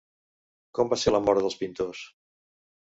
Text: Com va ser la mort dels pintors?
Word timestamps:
Com 0.79 0.89
va 0.95 0.99
ser 1.03 1.15
la 1.15 1.21
mort 1.27 1.45
dels 1.47 1.61
pintors? 1.63 2.05